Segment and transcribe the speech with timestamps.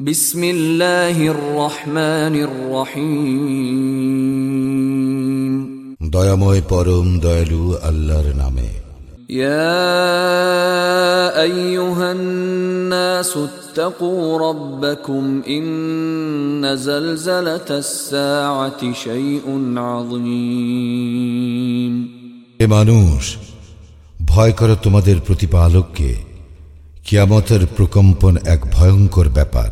[0.00, 3.11] بسم الله الرحمن الرحيم
[6.13, 8.69] দয়াময় পরম দয়ালু আল্লাহর নামে
[9.29, 9.81] يا
[11.41, 19.45] ايها الناس اتقوا ربكم ان زلزله الساعه شيء
[19.77, 21.93] عظيم
[22.59, 23.37] এ মানুষ
[24.31, 26.11] ভয় করো তোমাদের প্রতিপালককে
[27.05, 29.71] কিয়ামতের প্রকম্পন এক ভয়ঙ্কর ব্যাপার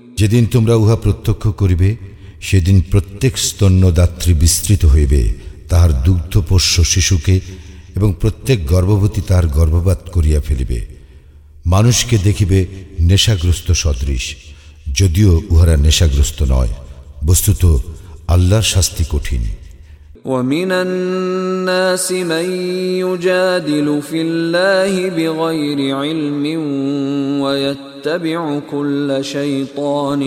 [0.21, 1.97] যেদিন তোমরা উহা প্রত্যক্ষ করিবে,
[2.41, 5.33] সেদিন প্রত্যেক স্তন্যদাত্রী বিস্তৃত হইবে,
[5.69, 7.39] তাহার দুগ্ধপোষ্য শিশুকে
[7.95, 10.87] এবং প্রত্যেক গর্ভবতী তাহার গর্ভপাত করিয়া ফেলিবে।
[11.65, 12.65] মানুষকে দেখিবে
[12.99, 14.35] নেশাগ্রস্ত সদৃশ,
[14.95, 16.67] যদিও উহারা নেশাগ্রস্ত নয়।
[17.25, 17.79] বস্তুত
[18.27, 19.43] আল্লাহর শাস্তি কঠিন।
[20.24, 22.50] ومن الناس من
[22.98, 26.44] يجادل في الله بغير علم
[27.42, 30.20] ويتبع كل شيطان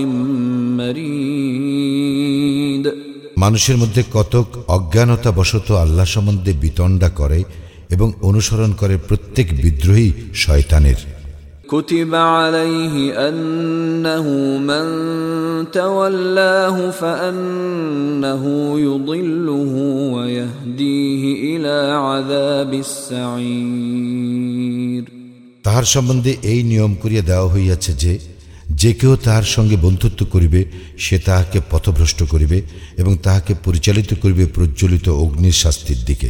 [0.80, 2.94] مريد
[3.44, 7.44] মানুষের মধ্যে কতক অজ্ঞানতা বশত আল্লাহ সম্বন্ধে বিতণ্ডা করে
[7.90, 11.13] এবং অনুসরণ করে প্রত্যেক বিদ্রোহী শয়তানের
[11.74, 12.96] كتب عليه
[13.30, 14.26] انه
[14.60, 14.86] من
[15.72, 18.44] تولاه فانه
[18.80, 19.74] يضله
[20.14, 24.10] ويهديه الى عذاب السعير
[25.66, 28.14] তাহার সম্বন্ধে এই নিয়ম করিয়া দেওয়া হইয়াছে যে
[28.72, 30.62] যে কেউ তাহার সঙ্গে বন্ধুত্ব করিবে
[30.98, 32.58] সে তাহাকে পথভ্রষ্ট করিবে
[32.98, 36.30] এবং তাহাকে পরিচালিত করিবে প্রজ্বলিত অগ্নির শাস্তির দিকে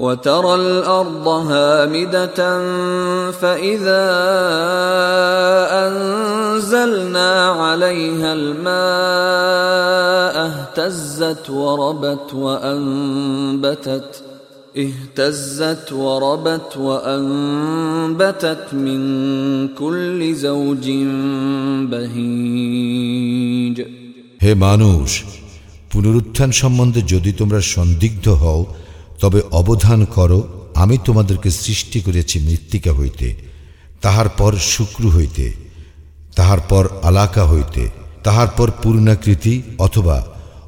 [0.00, 2.38] وترى الارض هامده
[3.30, 4.06] فاذا
[5.86, 7.30] انزلنا
[7.62, 9.56] عليها الماء
[10.46, 14.22] اهتزت وربت وانبتت
[14.76, 19.00] اهتزت وربت وانبتت من
[19.68, 20.86] كل زوج
[21.90, 23.76] بهيج
[24.44, 25.10] হে মানুষ
[25.90, 28.60] পুনরুত্থান সম্বন্ধে যদি তোমরা সন্দিগ্ধ হও
[29.21, 33.35] তবে অবধান করো, আমি তোমাদেরকে সৃষ্টি করেছি মৃত্তিকা হইতে,
[34.01, 35.53] তাহার পর শুক্র হইতে,
[36.35, 37.89] তাহার পর আলাকা হইতে,
[38.23, 40.25] তাহার পর পূর্ণাকৃতি অথবা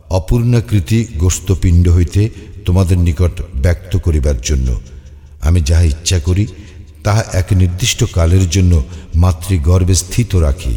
[0.10, 2.30] অপূর্ণাকৃতি গোস্তপিণ্ড হইতে
[2.66, 4.82] তোমাদের নিকট ব্যক্ত করিবার জন্য।
[5.42, 6.48] আমি যাহা ইচ্ছা করি,
[7.04, 8.84] তাহা এক নির্দিষ্ট কালের জন্য
[9.16, 10.76] মাতৃগর্ভে স্থিত রাখি।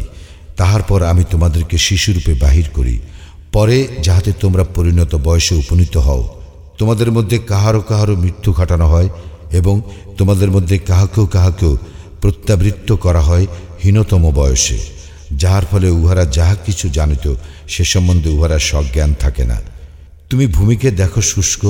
[0.57, 2.99] তাহার পর আমি তোমাদেরকে শিশুরূপে বাহির করি।
[3.51, 6.23] পরে যাহাতে তোমরা পরিণত বয়সে উপনীত হও
[6.77, 9.09] তোমাদের মধ্যে কাহারও কাহারও মৃত্যু ঘটানো হয়
[9.59, 9.75] এবং
[10.17, 11.73] তোমাদের মধ্যে কাহাকেও কাহাকেও
[12.21, 13.45] প্রত্যাবৃত্ত করা হয়
[13.83, 14.79] হীনতম বয়সে,
[15.37, 17.25] যাহার ফলে উহারা যাহা কিছু জানিত
[17.67, 19.57] সে সম্বন্ধে উহারা সজ্ঞান থাকে না।
[20.29, 21.63] তুমি ভূমিকে দেখো শুষ্ক,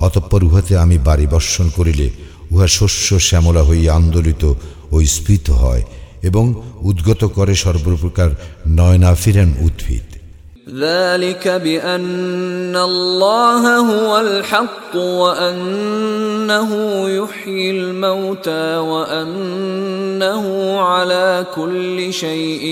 [0.00, 2.06] অতঃপর উহাতে আমি বাড়ি বর্ষণ করিলে
[2.50, 4.44] উহা শস্য শ্যামলা হইয়া আন্দোলিত
[4.92, 5.82] ও স্ফীত হয়
[6.22, 6.44] এবং
[6.80, 8.30] উদ্গত করে সর্বপ্রকার
[8.68, 10.07] নয়নাফিরান উদ্ভিদ।
[10.69, 16.69] ذلك بأن الله هو الحق وأنه
[17.09, 20.45] يحيي الموتى وأنه
[20.79, 22.65] على كل شيء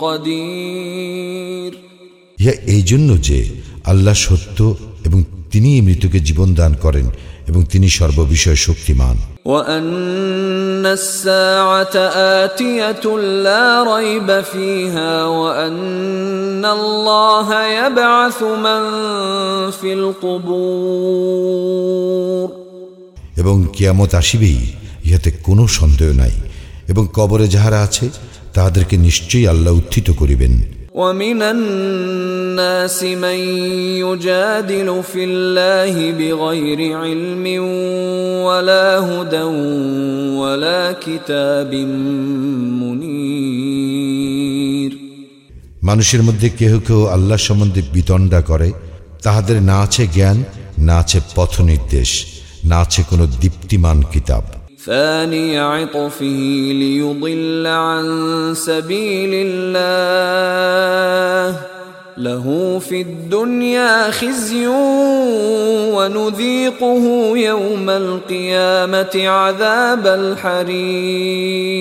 [0.00, 1.72] قدير
[2.38, 3.38] ইহা এই জন্য যে
[3.84, 4.58] আল্লাহ সত্য
[5.06, 5.18] এবং
[5.50, 7.06] তিনি মৃত্যুকে জীবন দান করেন
[7.47, 9.17] এবং তিনি সর্ববিষয়ে শক্তিমান।
[23.37, 24.71] এবং কিয়ামত আসিবেই
[25.05, 26.31] ইহাতে কোনো সন্দেহ নাই।
[26.87, 28.09] এবং কবরে যাহারা আছে
[28.53, 33.38] তাহাদেরকে নিশ্চয়ই আল্লাহ উত্থিত করিবেন। ومن الناس من
[34.04, 37.46] يجادل في الله بغير علم
[38.44, 39.42] ولا هدى
[40.36, 41.74] ولا كتاب
[42.82, 44.92] منير
[45.82, 48.72] মানুষের মধ্যে কেহ কেউ আল্লাহ সম্বন্ধে বিতণ্ডা করে
[49.22, 50.44] তাহাদের না আছে জ্ঞান
[50.78, 52.26] না আছে পথ নির্দেশ
[52.64, 54.55] না আছে কোনো দীপ্তিমান কিতাব
[54.86, 56.40] ثاني عطفه
[56.72, 58.04] ليضل عن
[58.56, 60.12] سبيل الله
[62.18, 64.66] له في الدنيا خزي
[65.96, 67.04] ونذيقه
[67.36, 71.72] يوم القيامة عذاب الحريق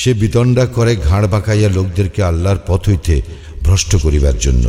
[0.00, 3.14] সে বিতণ্ডা করে ঘাড় বাঁকাইয়া লোকদেরকে আল্লাহর পথ হইতে
[3.62, 4.64] ভ্রষ্ট করিবার জন্য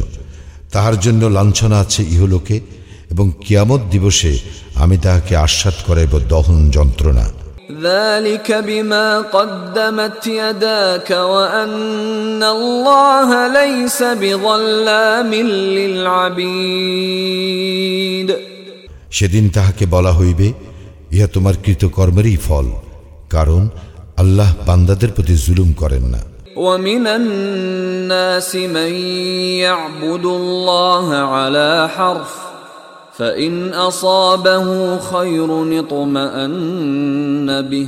[0.72, 2.58] তাহার জন্য লাঞ্ছনা আছে ইহলোকে
[3.12, 4.32] এবং কিয়ামত দিবসে
[4.84, 7.26] আমি তাহাকে আস্বাদ করাইব দহন যন্ত্রণা
[7.82, 15.32] ذلك بما قدمت يداك وأن الله ليس بظلام
[16.96, 18.30] للعبيد
[19.18, 20.48] সেদিন তাহাকে বলা হইবে
[21.16, 22.68] ইহা তোমার কৃতকর্মেরই ফল
[23.30, 23.62] কারণ
[24.18, 26.22] আল্লাহ বান্দাদের প্রতি জুলুম করেন না
[26.58, 28.92] ومن الناس من
[29.60, 32.34] يعبد الله على حرف
[33.20, 37.88] فإن أصابه خير اطمأن به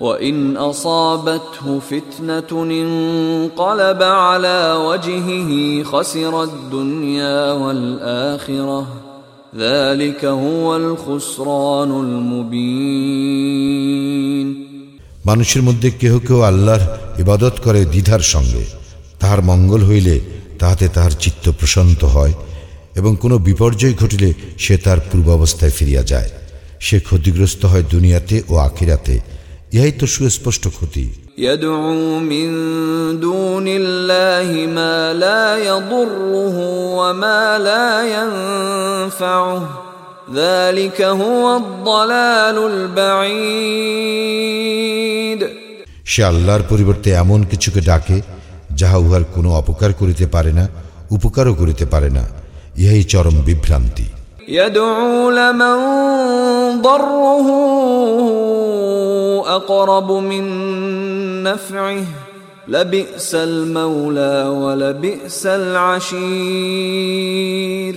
[0.00, 8.86] وإن أصابته فتنة انقلب على وجهه خسر الدنيا والآخرة
[9.56, 13.36] ذلك هو الخسران المبين
[15.24, 16.84] মানুষের মধ্যে কেহ কেউ আল্লাহর
[17.18, 18.62] ইবাদত করে দ্বিধার সঙ্গে
[19.20, 20.14] তাহার মঙ্গল হইলে
[20.58, 22.34] তাহাতে তাহার চিত্ত প্রশান্ত হয়
[22.96, 26.30] এবং কোনো বিপর্যয় ঘটিলে সে তার পূর্বাবস্থায় ফিরিয়া যায়
[26.80, 29.16] সে ক্ষতিগ্রস্ত হয় দুনিয়াতে ও আখিরাতে
[29.72, 31.06] ইহাই তো সুস্পষ্ট ক্ষতি
[31.38, 32.48] يدعو من
[33.20, 36.56] دون الله ما لا يضره
[36.90, 39.62] وما لا ينفعه
[40.34, 42.56] ذلك هو الضلال
[43.66, 45.40] البعيد
[46.04, 48.16] সে আল্লাহর পরিবর্তে এমন কিছুকে ডাকে
[48.72, 50.64] যাহা উহার কোনো অপকার করিতে পারে না
[51.10, 52.24] উপকারও করিতে পারে না
[52.82, 54.06] ইহাই চরম বিভ্রান্তি
[54.50, 55.76] يدعو لمن
[56.82, 57.48] ضره
[59.48, 60.44] أقرب من
[61.42, 62.04] نفعه
[62.68, 65.46] لبئس المولى ولبئس
[66.66, 67.94] العشير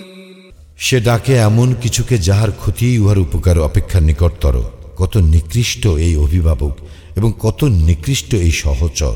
[0.85, 4.55] সে ডাকে এমন কিছুকে যাহার ক্ষতি উহার উপকার অপেক্ষা নিকটতর
[4.97, 6.73] কত নিকৃষ্ট এই অভিভাবক
[7.15, 9.15] এবং কত নিকৃষ্ট এই সহচর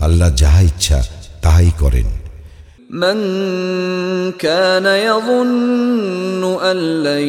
[0.00, 0.98] আল্লাহ যাহা ইচ্ছা
[1.44, 2.08] তাহাই করেন
[2.90, 3.18] من
[4.32, 7.28] كان يظن أن لن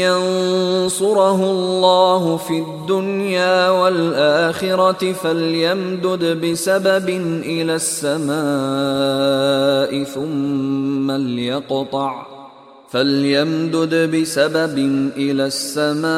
[0.00, 7.08] ينصره الله في الدنيا والآخرة فليمدد بسبب
[7.44, 8.32] إلى السماء
[10.04, 12.35] ثم ليقطع
[12.92, 14.76] فليمدد بسبب
[15.16, 16.12] إلى السماء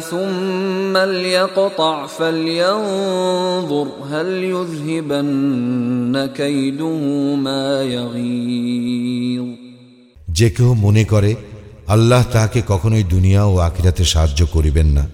[0.00, 7.00] ثم ليقطع فلينظر هل يذهبن كيده
[7.36, 9.46] ما يغيظ
[10.38, 11.30] যে কেহ মনে করে
[11.86, 15.04] আল্লাহ তাহাকে কখনোই দুনিয়া ও আখিরাতে সাহায্য করিবেন না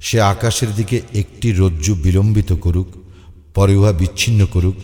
[0.00, 2.88] সে আকাশের দিকে একটি রজ্জু বিলম্বিত করুক
[3.54, 4.76] পরে উহা বিচ্ছিন্ন করুক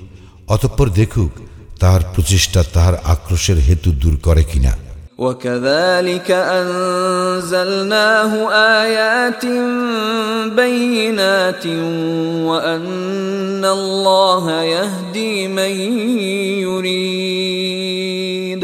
[0.48, 1.32] অতঃপর দেখুক
[1.80, 4.72] তাহার প্রচেষ্টা তাহার আক্রোশের হেতু দূর করে কিনা
[5.18, 8.32] وكذلك أنزلناه
[8.82, 9.44] آيات
[10.54, 11.66] بينات
[12.42, 15.72] وأن الله يهدي من
[16.62, 18.60] يريد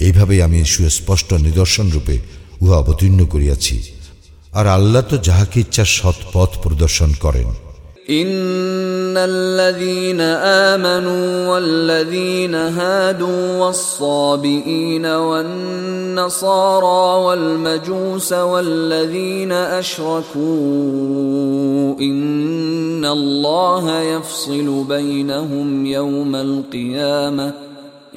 [0.00, 2.16] এইভাবেই আমি সুস্পষ্ট নিদর্শন রূপে
[2.62, 3.76] উহা অবতীর্ণ করিয়াছি
[4.52, 7.48] আর আল্লাহ তো যাহাকে ইচ্ছা সৎ পথ প্রদর্শন করেন
[8.10, 20.34] ان الذين امنوا والذين هادوا والصابئين والنصارى والمجوس والذين اشركوا
[22.00, 27.54] ان الله يفصل بينهم يوم القيامه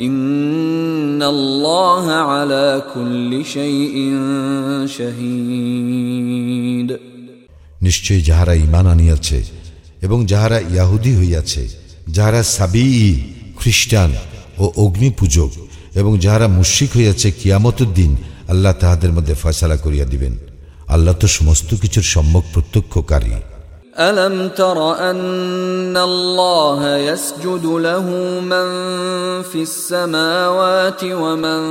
[0.01, 4.13] ان الله على كل شيء
[4.85, 6.97] شهيد
[7.81, 9.37] নিশ্চয়ই যাহারা ইমান আনিয়াছে
[10.01, 11.63] এবং যাহারা ইয়াহুদি হইয়াছে
[12.07, 12.85] যাহারা সাবি
[13.57, 14.11] খ্রিস্টান
[14.57, 15.51] ও অগ্নি পূজক
[15.95, 18.11] এবং যাহারা মুশিক হইয়াছে কিয়ামতের দিন
[18.47, 20.33] আল্লাহ তাহাদের মধ্যে ফয়সালা করিয়া দিবেন
[20.87, 23.31] আল্লাহ তো সমস্ত কিছুর সম্যক প্রত্যক্ষকারী
[23.99, 24.77] ألم تر
[25.09, 28.05] أن الله يسجد له
[28.43, 28.67] من
[29.41, 31.61] في السماوات ومن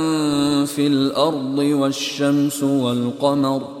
[0.65, 3.80] في الأرض والشمس والقمر ۖ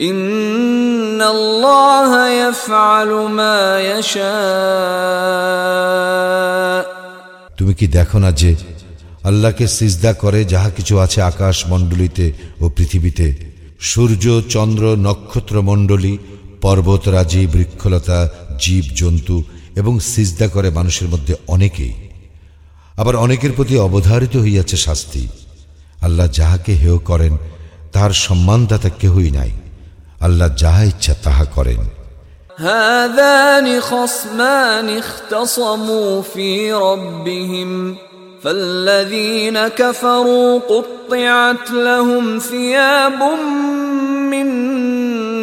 [0.00, 3.58] إن الله يفعل ما
[3.92, 4.32] يشاء
[7.58, 8.50] তুমি কি দেখো না যে
[9.24, 12.26] আল্লাহকে সিজদা করে যাহা কিছু আছে আকাশ মণ্ডলীতে
[12.60, 13.26] ও পৃথিবীতে
[13.80, 16.14] সূর্য চন্দ্র নক্ষত্র মণ্ডলী
[16.62, 18.18] পর্বতরাজি বৃক্ষলতা
[18.58, 19.36] জীব জন্তু
[19.76, 21.94] এবং সিজদা করে মানুষের মধ্যে অনেকেই
[22.96, 25.22] আবার অনেকের প্রতি অবধারিত হইয়াছে শাস্তি
[26.02, 27.34] আল্লাহ যাহাকে হেয় করেন
[27.92, 29.52] তাহার সম্মানদাতা কেহই নাই
[30.26, 31.80] আল্লাহ যাহা ইচ্ছা তাহা করেন
[32.58, 37.96] هذان خصمان اختصموا في ربهم
[38.44, 43.22] فالذين كفروا قطعت لهم ثياب
[44.30, 44.46] من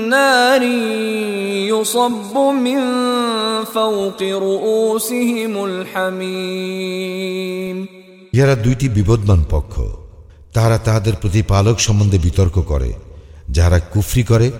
[0.10, 0.64] نار
[1.72, 2.80] يصب من
[3.66, 7.78] فوق رؤوسهم الحميم
[8.36, 9.74] ইহারা দুইটি বিবদমান পক্ষ
[10.54, 12.90] তাহারা তাহাদের প্রতিপালক সম্বন্ধে বিতর্ক করে
[13.56, 14.52] যাহারা কুফরি করে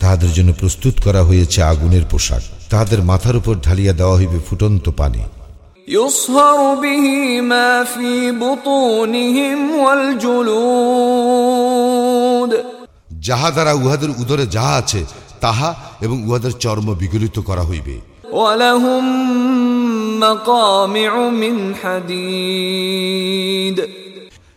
[0.00, 5.22] তাহাদের জন্য প্রস্তুত করা হয়েছে আগুনের পোশাক তাহাদের মাথার উপর ঢালিয়া দেওয়া হইবে ফুটন্ত পানি
[5.88, 9.58] يصهر به ما في بطونهم
[11.18, 12.52] والجلود
[13.28, 15.04] যাহা দ্বারা উহাদের উদরে যাহা আছে
[15.40, 17.96] তাহা এবং উহাদের চর্ম বিগলিত করা হইবে
[18.32, 19.04] ولهم
[20.20, 23.76] مقامع من حديد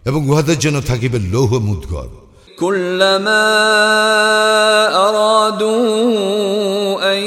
[0.05, 2.07] এবং উহাদের জন্য থাকিবে লৌহ মুদ্গর
[2.59, 3.47] كلما
[5.09, 7.17] أرادوا أن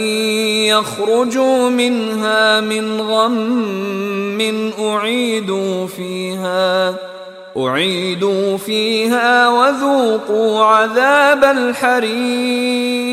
[0.67, 6.95] يخرجوا منها من غم أعيدوا فيها
[7.57, 13.05] أعيدوا فيها وذوقوا عذاب الحريق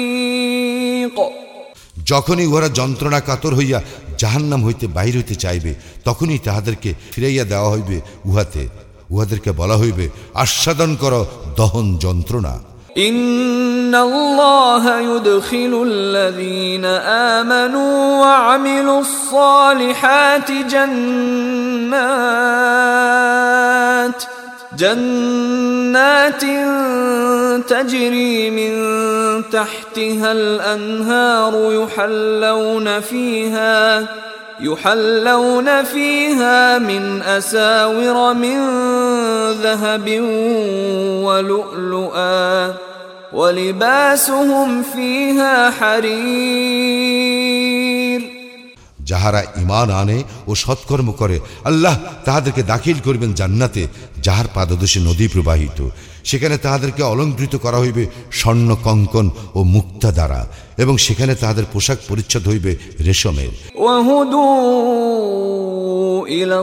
[2.11, 3.81] যখনই উহারা যন্ত্রণা কাতর হইয়া
[4.17, 8.69] জাহান্নাম হইতে বাহির হইতে চাইবে তখনই তাহাদেরকে ফিরাইয়া দেওয়া হইবে উহাতে
[9.09, 11.13] উহাদেরকে বলা হইবে আস্বাদন কর
[11.59, 12.53] দহন যন্ত্রণা
[12.97, 16.85] إن الله يدخل الذين
[17.35, 20.49] آمنوا وعملوا الصالحات
[22.11, 24.23] جنات
[24.77, 26.41] جنات
[27.67, 28.71] تجري من
[29.51, 34.07] تحتها الأنهار يحلون فيها
[34.61, 38.57] يحلون فيها من أساور من
[39.55, 40.07] ذهب
[41.25, 42.73] ولؤلؤا
[43.33, 47.41] ولباسهم فيها حرير
[49.11, 51.37] যাহারা ইমান আনে ও সৎকর্ম করে
[51.69, 51.95] আল্লাহ
[52.25, 53.83] তাহাদেরকে দাখিল করিবেন জান্নাতে
[54.25, 55.79] যাহার পাদদেশে নদী প্রবাহিত
[56.26, 60.40] সেখানে তাহাদেরকে অলঙ্কৃত করা হইবে স্বর্ণ কঙ্কন ও মুক্তা দ্বারা,
[60.78, 62.72] এবং সেখানে তাহাদের পোশাক পরিচ্ছদ হইবে
[63.06, 63.52] রেশমের।
[66.40, 66.60] ইলা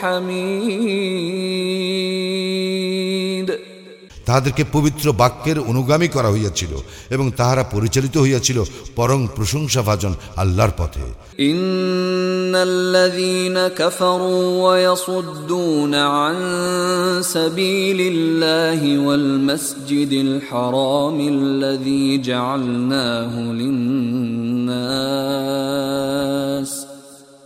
[0.00, 0.82] হামিদ।
[4.26, 6.68] তাহাদেরকে পবিত্র বাক্যের অনুগামী করা হইয়াছিল
[7.10, 8.62] এবং তাহারা পরিচালিত হইয়াছিল
[8.96, 14.94] পরম প্রশংসাভাজন আল্লাহর পথে। ইন্নাল্লাযীনা কাফারু ওয়া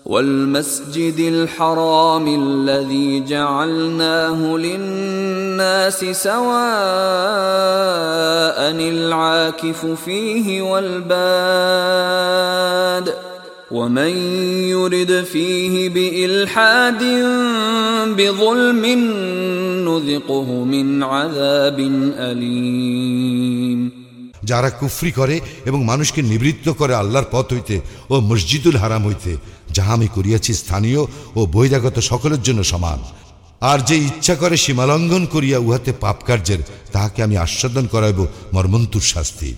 [0.06, 6.42] والمسجد الحرام الذي جعلناه للناس سواء
[8.96, 12.22] العاكف فيه والباد
[13.72, 14.18] ومن
[14.68, 17.04] يرد فيه بإلحاد
[18.18, 18.86] بظلم
[19.88, 21.80] نذقه من عذاب
[22.30, 23.92] أليم
[24.44, 27.76] যারা কুফরি করে এবং মানুষকে নিবৃত্ত করে আল্লাহর পথ হইতে
[28.10, 29.32] ও মসজিদুল হারাম হইতে
[29.76, 31.02] যাহা আমি করিয়াছি স্থানীয়
[31.36, 33.00] ও বহিরাগত সকলের জন্য সমান
[33.62, 38.20] আর যে ইচ্ছা করে সীমালঙ্ঘন করিয়া উহাতে পাপ কার্যের তাহাকে আমি আস্বাদন করাইব
[38.54, 39.52] মর্মন্তুর শাস্তি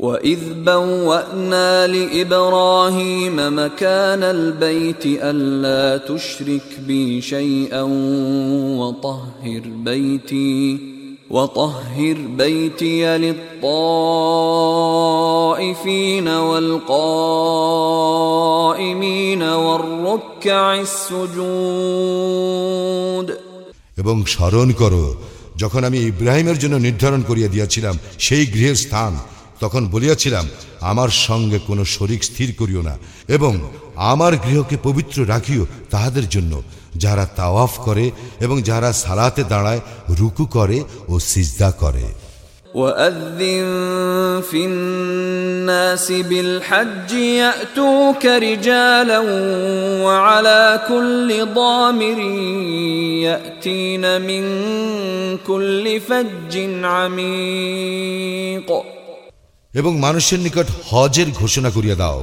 [0.00, 7.82] وإذ بوأنا لإبراهيم مكان البيت ألا تشرك بي شيئا
[8.80, 10.80] وطهر بيتي
[11.30, 13.48] وطهر بيتي للطائفين
[16.48, 17.82] والقائمين
[19.42, 22.30] والركع السجود
[23.98, 25.04] এবং স্মরণ করো
[25.62, 29.12] যখন আমি ইব্রাহিমের জন্য নির্ধারণ করিয়া দিয়াছিলাম সেই গৃহের স্থান
[29.60, 30.44] তখন বলিয়াছিলাম
[30.80, 32.94] আমার সঙ্গে কোনো শরিক স্থির করিও না
[33.28, 33.52] এবং
[34.04, 36.52] আমার গৃহকে পবিত্র রাখিও তাহাদের জন্য
[36.96, 38.04] যারা তাওয়াফ করে
[38.40, 40.78] এবং যারা সালাতে দাঁড়ায় রুকু করে
[41.08, 42.06] ও সিজদা করে
[42.74, 49.18] وأذن في الناس بالحج يأتوك رجالا
[50.04, 52.18] وعلى كل ضامر
[53.22, 54.42] يأتين من
[55.38, 56.54] كل فج
[56.84, 58.68] عميق
[59.74, 62.20] এবং মানুষের নিকট হজের ঘোষণা করিয়া দাও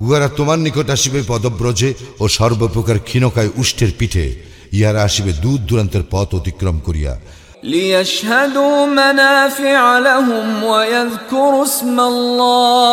[0.00, 4.26] উহারা তোমার নিকট আসিবে পদব্রজে ও সর্বপ্রকার ক্ষীণকায় উষ্টের পিঠে
[4.72, 7.14] ইহারা আসিবে দূর দূরান্তের পথ অতিক্রম করিয়া
[7.64, 12.84] ليشهدوا منافع لهم ويذكروا اسم الله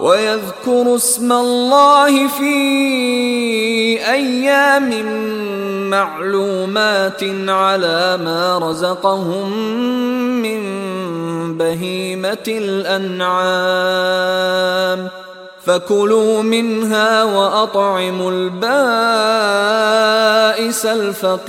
[0.00, 2.54] ويذكروا اسم الله في
[4.12, 4.90] أيام
[5.90, 9.52] معلومات على ما رزقهم
[10.42, 10.60] من
[11.58, 13.80] بهيمة الأنعام.
[15.66, 18.60] فكلوا منها وأطعموا البائس
[20.86, 21.40] الفقير.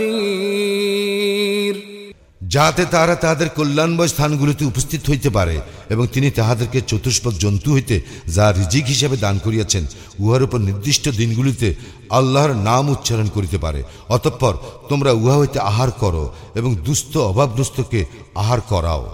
[2.51, 8.51] যাতে তারা তাহাদের কল্যাণময় স্থানগুলিতে উপস্থিত হইতে পারে এবং তিনি তাহাদেরকে চতুষ্পদ জন্তু হইতে যা
[8.51, 9.85] রিজিক হিসাবে দান করিয়াছেন
[10.21, 11.75] উহার উপর নির্দিষ্ট দিনগুলিতে
[12.11, 14.55] আল্লাহর নাম উচ্চারণ করিতে পারে অতঃপর
[14.88, 19.05] তোমরা উহা হইতে আহার করো এবং দুস্থ অভাবগ্রস্তকে আহার করাও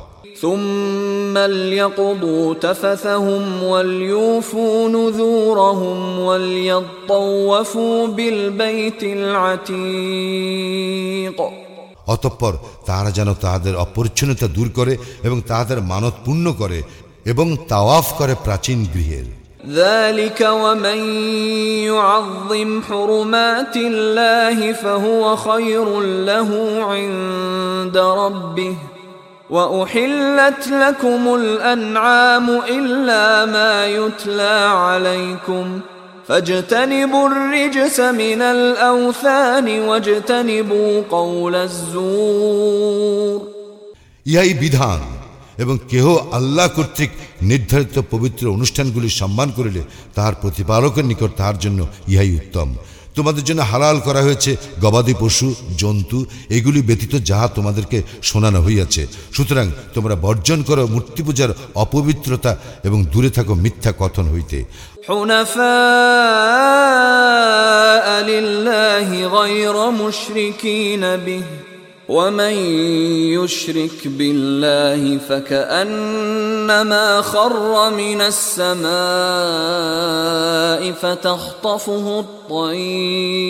[0.43, 9.73] ثم ليقضوا تفثهم وليوفوا نذورهم وليطوفوا بالبيت العتيق
[12.07, 12.53] অতঃপর
[12.87, 16.79] তাহারা যেন তাহাদের অপরিচ্ছন্নতা দূর করে এবং তাহাদের মানত পূর্ণ করে
[17.25, 19.29] এবং তাওয়াফ করে প্রাচীন গৃহের
[19.69, 20.99] ذلك ومن
[21.87, 26.51] يعظم حرمات الله فهو خير له
[26.83, 28.77] عند ربه
[29.51, 35.81] واحلت لكم الانعام الا ما يتلى عليكم
[36.29, 43.41] فاجتنبوا الرجس من الاوثان واجتنبوا قول الزور
[44.27, 45.01] ইহাই বিধান
[45.59, 46.07] এবং কেহ
[46.39, 47.11] আল্লাহ কর্তৃক
[47.51, 49.83] নির্ধারিত পবিত্র অনুষ্ঠানগুলি সম্মান করিলে
[50.15, 52.69] তাহার প্রতিপালকের নিকট তাহার জন্য ইহাই উত্তম
[53.17, 54.51] তোমাদের জন্য হালাল করা হয়েছে
[54.81, 56.19] গবাদি পশু জন্তু
[56.51, 59.03] এগুলি ব্যতীত যাহা তোমাদেরকে শোনানো হইয়াছে
[59.37, 62.53] সুতরাং তোমরা বর্জন করো মূর্তি পূজার অপবিত্রতা
[62.85, 64.59] এবং দূরে থাকো মিথ্যা কথন হইতে
[65.08, 65.68] حنفاء
[68.24, 71.44] لله غير مشركين به
[72.10, 72.54] ومن
[73.36, 78.92] يشرك بالله فكأنما خر من السماء
[80.92, 83.48] فتخطفه الطير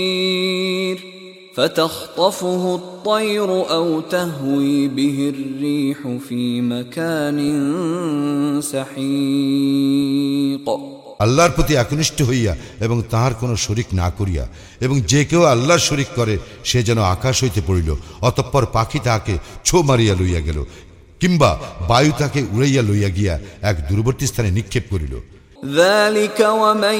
[1.54, 5.98] فتخطفه الطير أو تهوي به الريح
[6.30, 7.40] في مكان
[8.62, 10.18] سحيق.
[11.21, 14.45] আল্লাহর প্রতি একনিষ্ঠ হইয়া এবং তাহার কোনো শরিক না করিয়া
[14.81, 17.89] এবং যে কেউ আল্লাহর শরিক করে সে যেন আকাশ হইতে পড়িল
[18.21, 20.59] অতঃপর পাখি তাহাকে ছো মারিয়া লইয়া গেল
[21.21, 21.51] কিংবা
[21.89, 25.15] বায়ু তাকে উড়াইয়া লইয়া গিয়া এক দূরবর্তী স্থানে নিক্ষেপ করিল
[25.77, 26.99] ذلك ومن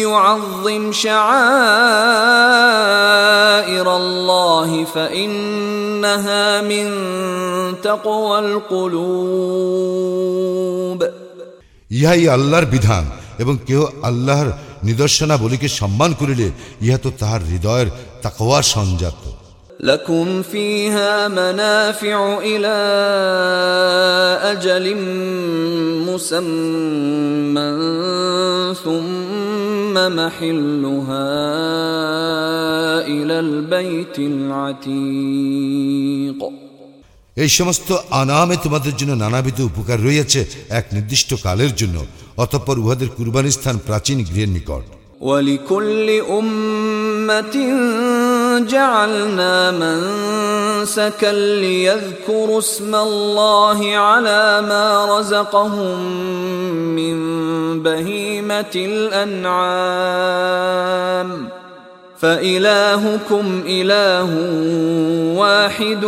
[0.00, 1.46] يعظم شعائر
[3.96, 6.86] الله فإنها من
[7.82, 9.80] تقوى القلوب
[11.90, 13.04] ইহাই আল্লাহর বিধান
[13.38, 14.52] এবং কেহ আল্লাহর
[14.84, 16.52] নিদর্শনাবলীকে সম্মান করিলে
[16.82, 17.88] ইহা তো তাহার হৃদয়ের
[18.22, 19.20] তাকওয়া সঞ্জাত
[19.80, 22.76] لكم فيها منافع إلى
[24.52, 24.86] أجل
[26.08, 27.70] مسمى
[28.74, 31.28] ثم محلها
[33.06, 35.50] إلى البيت العتيق
[37.36, 41.96] এই সমস্ত আনামে তোমাদের জন্য নানাবিধ উপকার রয়েছে এক নির্দিষ্ট কালের জন্য
[42.36, 44.84] অতঃপর উহাদের কুরবানি স্থান প্রাচীন গৃহের নিকট
[45.20, 47.56] ولكل أمة
[48.66, 55.98] جعلنا منسكا ليذكروا اسم الله على ما رزقهم
[56.98, 57.16] من
[57.82, 58.74] بهيمة
[60.36, 61.48] الأنعام
[62.18, 64.30] فإلهكم إله
[65.34, 66.04] واحد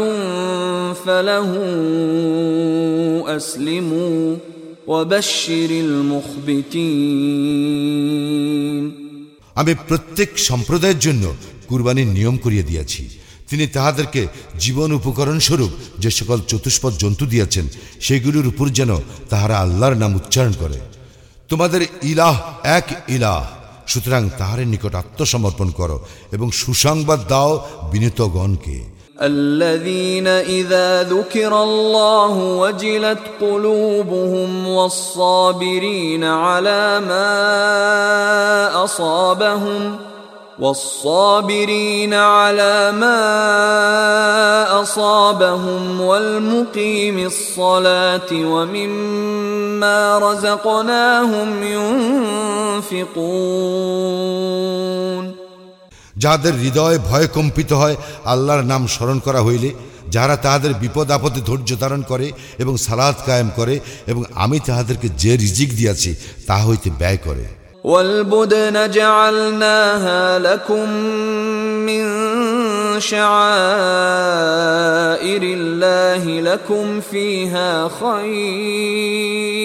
[0.96, 1.51] فله
[3.29, 4.37] أسلموا
[4.87, 5.70] وبشر
[7.64, 8.85] المخبتين
[9.57, 11.25] আমি প্রত্যেক সম্প্রদায়ের জন্য
[11.68, 13.03] কুরবানির নিয়ম করিয়ে দিয়েছি
[13.48, 14.22] তিনি তাহাদেরকে
[14.59, 17.64] জীবন উপকরণ স্বরূপ যে সকল চতুষ্পদ জন্তু দিয়েছেন
[18.01, 18.90] সেগুলির উপর যেন
[19.31, 20.79] তাহারা আল্লাহর নাম উচ্চারণ করে
[21.51, 22.35] তোমাদের ইলাহ
[22.79, 23.40] এক ইলাহ
[23.87, 25.96] সুতরাং তাহারের নিকট আত্মসমর্পণ করো
[26.33, 27.51] এবং সুসংবাদ দাও
[27.90, 28.79] বিনীতগণকে
[29.33, 37.31] الذين إذا ذكر الله وجلت قلوبهم والصابرين على ما
[38.85, 39.96] أصابهم
[40.59, 43.22] والصابرين على ما
[44.83, 51.62] أصابهم والمقيم الصلاة ومما رزقناهم
[52.83, 53.62] ينفقون
[56.22, 59.70] যাহাদের হৃদয় ভয় কম্পিত হয় আল্লাহর নাম স্মরণ করা হইলে
[60.11, 62.27] যারা তাহাদের বিপদ আপদে ধৈর্য ধারণ করে
[62.59, 63.75] এবং সালাদ কায়েম করে
[64.07, 66.11] এবং আমি তাহাদেরকে যে রিজিক দিয়াছি
[66.46, 67.44] তাহা হইতে ব্যয় করে
[67.84, 70.90] والبدن جعلناها لكم
[71.86, 72.06] من
[73.00, 73.28] شعائر
[75.44, 79.58] الله لكم فيها خير.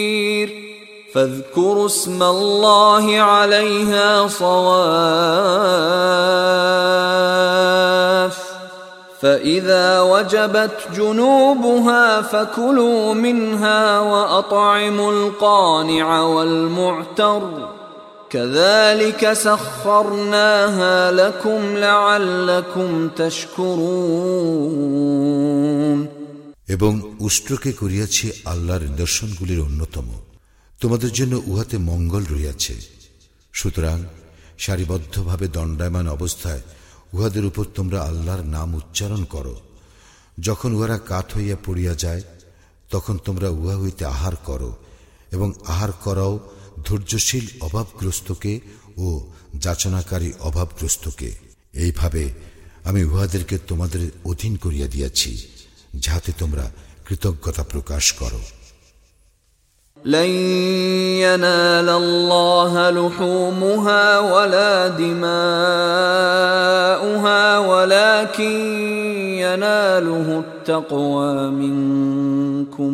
[1.14, 5.52] فاذكروا اسم الله عليها صواف.
[9.20, 17.42] فإذا وجبت جنوبها فكلوا منها وأطعموا القانع والمعتر.
[18.31, 24.77] كذلك سخرناها لكم لعلكم تشكرون
[26.67, 30.07] এবং উষ্ট্রকে করিয়াছি আল্লাহর নিদর্শনগুলির অন্যতম
[30.79, 32.75] তোমাদের জন্য উহাতে মঙ্গল রইয়াছে
[33.53, 33.97] সুতরাং
[34.57, 36.61] সারিবদ্ধভাবে দণ্ডায়মান অবস্থায়
[37.13, 39.55] উহাদের উপর তোমরা আল্লাহর নাম উচ্চারণ করো
[40.39, 42.23] যখন উহারা কাঠ হইয়া পড়িয়া যায়
[42.89, 44.71] তখন তোমরা উহা হইতে আহার করো
[45.31, 46.33] এবং আহার করাও
[46.85, 48.53] ধৈর্যশীল অভাবগ্রস্তকে
[48.97, 49.07] ও
[49.55, 51.29] যাচনাকারী অভাবগ্রস্তকে
[51.75, 52.23] এইভাবে
[52.85, 55.31] আমি উহাদেরকে তোমাদের অধীন করিয়া দিয়াছি
[55.95, 56.65] যাহাতে তোমরা
[57.07, 58.41] কৃতজ্ঞতা প্রকাশ করো
[59.97, 60.29] لن
[61.19, 65.27] ينال الله لحومها ولا دماؤها
[67.61, 68.55] ولكن
[69.37, 72.93] يناله التقوى منكم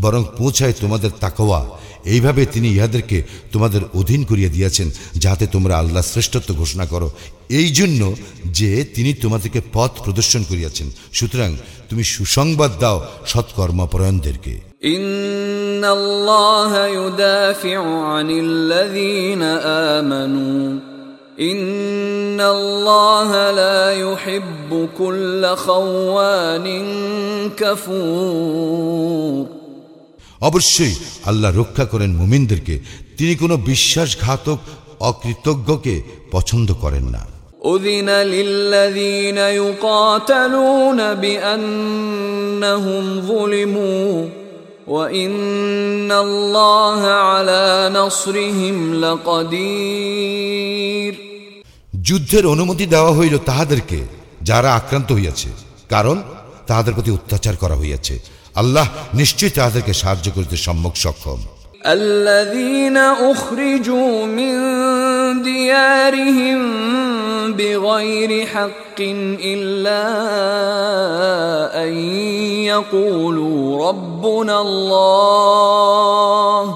[0.00, 1.68] বরং পৌঁছায় তোমাদের তাকওয়া।
[2.04, 7.10] এইভাবে তিনি ইহাদেরকে তোমাদের অধীন করিয়া দিয়েছেন যাতে তোমরা আল্লাহ শ্রেষ্ঠত্ব ঘোষণা করো।
[7.48, 11.56] এই জন্য যে তিনি তোমাদেরকে পথ প্রদর্শন করিয়াছেন, সুতরাং
[11.88, 15.16] তুমি সুসংবাদ দাও সৎকর্মপরায়ণদেরকে। إن
[30.41, 32.75] অবশ্যই আল্লাহ রক্ষা করেন মুমিনদেরকে
[33.17, 34.59] তিনি কোনো বিশ্বাসঘাতক
[35.01, 35.95] অকৃতজ্ঞকে
[36.31, 37.23] পছন্দ করেন না
[37.65, 44.11] أذن للذين يقاتلون بأنهم ظلموا
[44.87, 50.51] وإن الله على نصرهم لقدير
[52.07, 53.99] যুদ্ধের অনুমতি দেওয়া হইল তাহাদেরকে
[54.43, 55.49] যারা আক্রান্ত হইয়াছে
[55.89, 56.17] কারণ
[56.67, 58.15] তাহাদের প্রতি অত্যাচার করা হইয়াছে
[58.55, 61.41] আল্লাহ নিশ্চয়ই তাহাদেরকে সাহায্য করিতে সম্যক সক্ষম
[61.85, 62.97] الذين
[63.31, 64.53] اخرجوا من
[65.43, 66.61] ديارهم
[67.53, 68.99] بغير حق
[69.43, 70.03] الا
[71.83, 71.93] ان
[72.65, 76.75] يقولوا ربنا الله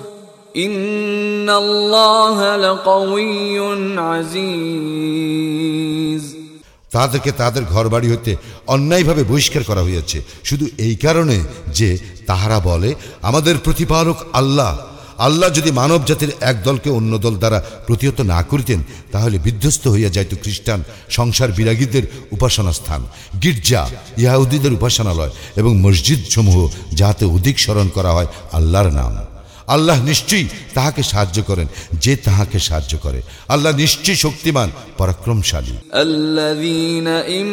[6.91, 8.35] তাদেরকে তাদের ঘরবাড়ি হইতে
[8.67, 14.77] অন্যায়ভাবে বহিষ্কার করা হইয়াছে। শুধু এই কারণে যে তাহারা বলে, আমাদের প্রতিপালক আল্লাহ।
[15.17, 20.09] আল্লাহ যদি মানব জাতির এক দলকে অন্য দল দ্বারা প্রতিহত না করিতেন, তাহলে বিধ্বস্ত হইয়া
[20.09, 23.05] যাইত খ্রিস্টান সংসার বিরাগীদের উপাসনা স্থান
[23.43, 29.30] গির্জা ইহাউদ্দিদের উপাসনালয় এবং মসজিদ সমূহ যাহাতে অধিক স্মরণ করা হয় আল্লাহর নাম।
[29.70, 31.66] আল্লাহ নিশ্চয়ই তাহাকে সাহায্য করেন
[32.04, 33.20] যে তাহাকে সাহায্য করে
[33.54, 34.68] আল্লাহ নিশ্চয়ই শক্তিমান
[34.98, 35.74] পরাক্রমশালী
[36.06, 37.46] الذين إن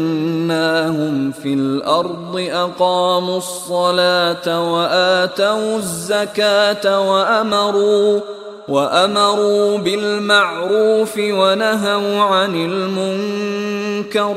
[0.00, 8.20] مكناهم في الأرض أقاموا الصلاة وآتوا الزكاة وأمروا
[8.68, 14.36] وأمروا بالمعروف ونهوا عن المنكر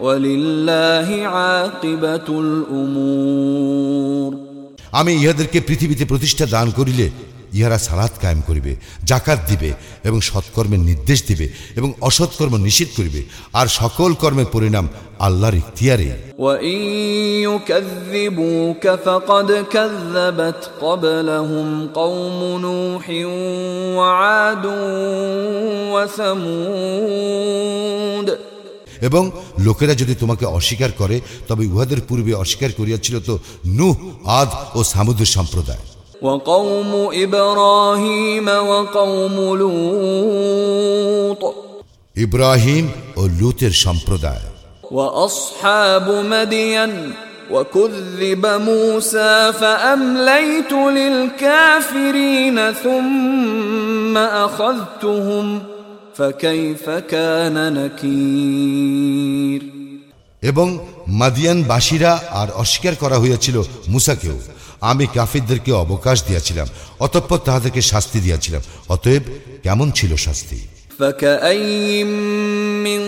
[0.00, 4.45] ولله عاقبة الأمور
[4.91, 7.09] আমি ইহাদেরকে পৃথিবীতে প্রতিষ্ঠা দান করিলে
[7.53, 9.73] ইহারা সালাত কায়েম করিবে জাকাত দিবে
[10.03, 13.23] এবং সৎকর্মের নির্দেশ দিবে এবং অসৎকর্ম নিষেধ করিবে।
[13.53, 16.11] আর সকল কর্মের পরিণাম আল্লাহর ইখতিয়ারে
[29.01, 33.38] এবং লোকেরা যদি তোমাকে অস্বীকার করে তবে উহাদের পূর্বে অস্বীকার করিয়াছিল তো
[33.78, 33.96] নূহ
[34.40, 35.84] আদ ও সামুদের সম্প্রদায়
[36.22, 41.42] وقوم إبراهيم وقوم لوط
[42.16, 44.44] ইব্রাহিম ও লুতের সম্প্রদায়
[44.92, 47.12] وأصحاب مدين
[47.50, 55.75] وكذب موسى فأمليت للكافرين ثم أخذتهم فكيف كان نكير
[60.42, 60.66] এবং
[61.20, 63.56] মাদিয়ান বাসীরা আর অস্বীকার করা হইয়াছিল
[63.88, 64.36] মুসাকেও
[64.82, 66.68] আমি কাফিরদেরকে অবকাশ দিয়াছিলাম
[67.00, 69.22] অতঃপর তাহাদেরকে শাস্তি দিয়াছিলাম অতএব
[69.62, 70.58] কেমন ছিল শাস্তি
[70.98, 72.04] فكأي
[72.84, 73.02] من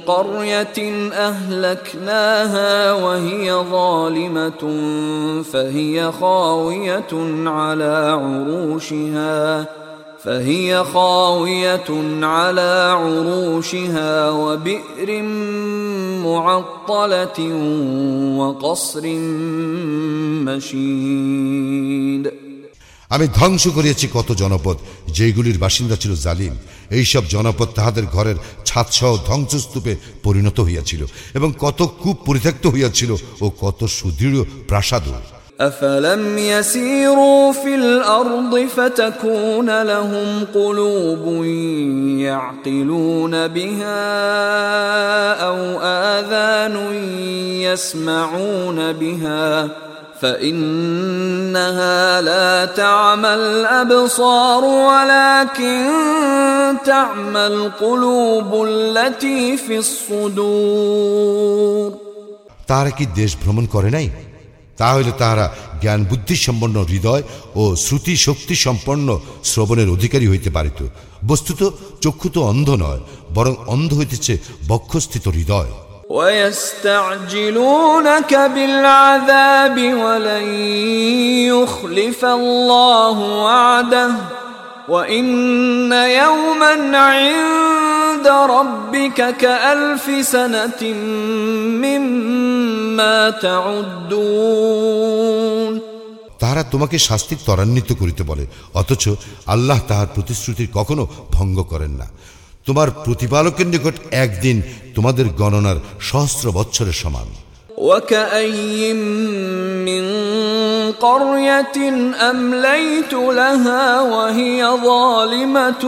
[0.00, 0.78] قرية
[1.20, 4.62] أهلكناها وهي ظالمة
[5.44, 7.12] فهي خاوية
[7.48, 9.66] على عروشها
[10.26, 11.90] فهي خاوية
[12.22, 15.22] على عروشها وبئر
[16.22, 17.38] معطلة
[18.38, 19.04] وقصر
[20.46, 22.24] مشيد
[23.10, 24.76] আমি ধ্বংস করিয়াছি কত জনপদ
[25.18, 26.54] যেগুলির বাসিন্দা ছিল জালিম
[26.90, 31.02] এইসব জনপদ তাহাদের ঘরের ছাদসহ ধ্বংসস্তূপে পরিণত হইয়াছিল
[31.34, 35.04] এবং কত কূপ পরিত্যক্ত হইয়াছিল ও কত সুদৃঢ় প্রাসাদ
[35.60, 37.74] أفلم يسيروا في
[38.16, 41.44] الأرض فتكون لهم قلوب
[42.28, 44.04] يعقلون بها
[45.48, 46.74] أو آذان
[47.68, 49.68] يسمعون بها
[50.20, 55.86] فإنها لا تعمى الأبصار ولكن
[56.84, 61.32] تعمى القلوب التي في الصدور
[62.68, 64.06] তাহারা কি দেশ ভ্রমণ করে নাই
[64.76, 65.46] তাহলে তাহারা
[65.80, 67.22] জ্ঞান বুদ্ধি সম্পন্ন হৃদয়
[67.54, 69.08] ও শ্রুতি শক্তি সম্পন্ন
[69.44, 70.80] শ্রবণের অধিকারী হইতে পারিত
[71.26, 71.60] বস্তুত
[72.00, 74.32] চক্ষু তো অন্ধ নয় বরং অন্ধ হইতেছে
[74.68, 75.72] বক্ষস্থিত হৃদয়
[77.02, 80.46] ويستعجلونك بالعذاب ولن
[81.46, 84.10] يخلف الله وعده
[84.88, 85.26] وإن
[85.92, 90.82] يوما عند ربك كألف سنة
[91.82, 95.12] مما تعدون
[96.40, 99.04] তাহারা তোমাকে শাস্তি ত্বরান্বিত করিতে বলে অথচ
[99.46, 102.06] আল্লাহ তাহার প্রতিশ্রুতির কখনো ভঙ্গ করেন না
[102.66, 104.56] তোমার প্রতিপালকের নিকট একদিন
[104.94, 107.28] তোমাদের গণনার সহস্র বৎসরের সমান
[107.78, 108.92] وكأي
[109.82, 110.04] من
[110.92, 111.78] قرية
[112.30, 115.84] أمليت لها وهي ظالمة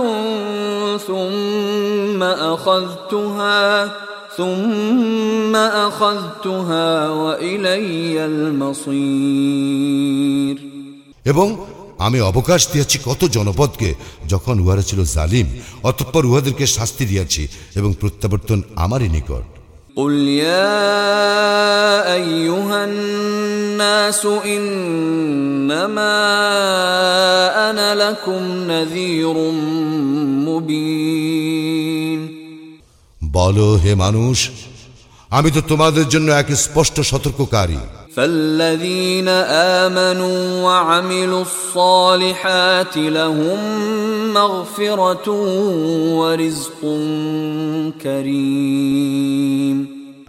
[0.99, 3.91] ثم أخذتها
[4.37, 9.75] ثم أخذتها وإلي المصير
[11.25, 11.49] এবং
[11.99, 13.91] আমি অবকাশ দিয়েছি কত জনপদকে
[14.29, 15.47] যখন উহারা ছিল জালিম
[15.83, 17.43] অতঃপর উহাদেরকে শাস্তি দিয়াছি
[17.77, 19.45] এবং প্রত্যাবর্তন আমারই নিকট
[19.99, 20.85] قل يا
[22.15, 26.15] ايها الناس انما
[27.71, 29.37] انا لكم نذير
[30.49, 32.21] مبين
[33.35, 34.39] বলো হে মানুষ
[35.31, 37.81] আমি তো তোমাদের জন্য এক স্পষ্ট সতর্ককারী
[38.17, 39.29] فالذين
[39.85, 43.59] امنوا وعملوا الصالحات لهم
[44.33, 45.27] مغفره
[46.21, 46.81] ورزق
[48.05, 49.77] كريم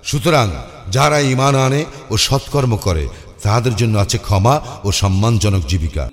[0.09, 0.47] সুতরাং
[0.91, 3.05] যারা ইমান আনে ও সৎকর্ম করে
[3.42, 6.10] তাহাদের জন্য আছে ক্ষমা ও সম্মানজনক জীবিকা।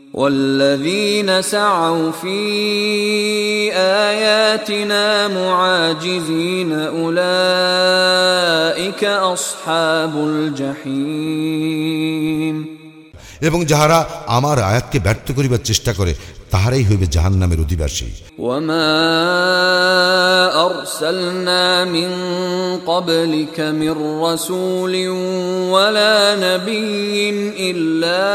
[6.93, 12.76] উলাইকা আসহাবুল জাহিম।
[13.48, 13.98] এবং যাহারা
[14.36, 16.12] আমার আয়াতকে ব্যর্থ করিবার চেষ্টা করে
[16.52, 18.90] তাহারাই হইবে জাহান্নামের অধিবাসী وما
[20.68, 22.10] ارسلنا من
[22.90, 23.94] قبلك من
[24.26, 24.94] رسول
[25.74, 27.30] ولا نبي
[27.70, 28.26] الا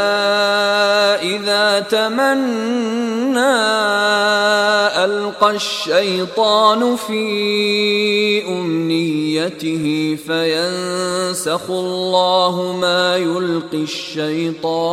[1.33, 1.65] اذا
[1.95, 3.57] تمنى
[5.07, 7.23] القى الشيطان في
[8.57, 9.85] امنيته
[10.27, 14.90] فينسخ الله ما يلقي الشيطان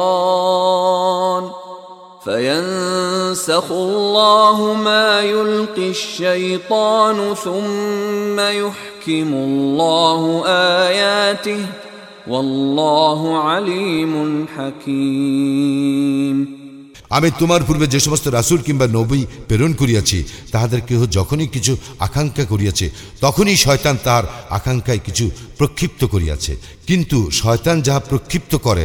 [2.24, 10.42] فينسخ الله ما يلقي الشيطان ثم يحكم الله
[10.87, 11.66] اياته
[12.29, 16.38] والله عليم حكيم
[17.11, 20.18] আমি তোমার পূর্বে যে সমস্ত রাসূল কিংবা নবী প্রেরণ করিয়াছি
[20.53, 22.87] তাহাদের কেহ যখনই কিছু আকাঙ্ক্ষা করিয়াছে
[23.20, 24.24] তখনই শয়তান তাহার
[24.59, 25.24] আকাঙ্ক্ষায় কিছু
[25.59, 26.53] প্রক্ষিপ্ত করিয়াছে
[26.87, 28.85] কিন্তু শয়তান যাহা প্রক্ষিপ্ত করে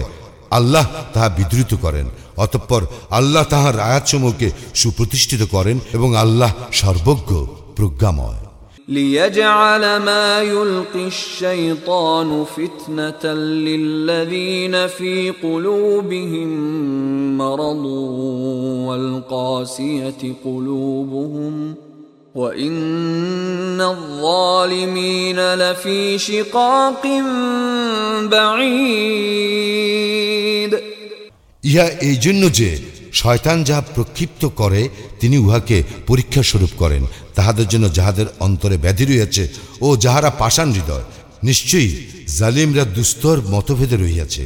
[0.54, 7.32] আল্লাহ তাহা বিদ্রুত করেন অতঃপর আল্লাহ তাহার আয়াতসমূহকে সুপ্রতিষ্ঠিত করেন এবং আল্লাহ সর্বজ্ঞ
[7.76, 8.42] প্রজ্ঞাময়
[8.90, 13.24] ليجعل ما يلقي الشيطان فتنة
[13.68, 16.50] للذين في قلوبهم
[17.38, 17.86] مرض
[18.88, 21.76] والقاسية قلوبهم
[22.36, 27.04] وإن الظالمين لفي شقاق
[29.40, 30.74] بعيد
[31.64, 32.70] ইহা এই জন্য যে
[33.14, 34.82] শয়তান যাহা প্রক্ষিপ্ত করে
[35.20, 37.04] তিনি উহাকে পরীক্ষা স্বরূপ করেন
[37.36, 39.44] তাহাদের জন্য যাহাদের অন্তরে ব্যাধি রইয়াছে
[39.82, 41.06] ও যাহারা পাষাণ হৃদয়
[41.44, 41.92] নিশ্চয়ই
[42.38, 44.46] জালিমরা দুস্তর মতভেদে রহিয়াছে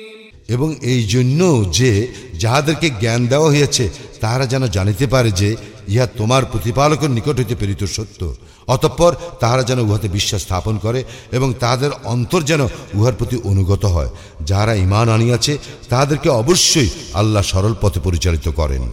[0.50, 1.40] এবং এই জন্য
[1.78, 1.90] যে
[2.34, 3.84] যাহাদেরকে জ্ঞান দেওয়া হইয়াছে
[4.20, 5.48] তাহারা যেন জানিতে পারে যে
[5.88, 8.20] ইহা তোমার প্রতিপালকের নিকট হইতে প্রেরিত সত্য
[8.68, 11.00] অতঃপর তাহারা যেন উহাতে বিশ্বাস স্থাপন করে
[11.32, 12.62] এবং তাহাদের অন্তর যেন
[12.94, 14.10] উহার প্রতি অনুগত হয়
[14.42, 15.52] যাহারা ইমান আনিয়াছে
[15.88, 18.84] তাহাদেরকে অবশ্যই আল্লাহ সরল পথে পরিচালিত করেন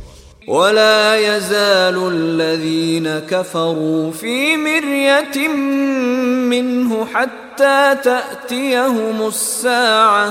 [0.50, 5.38] ولا يزال الذين كفروا في مرية
[6.46, 10.30] منه حتى تأتيهم الساعة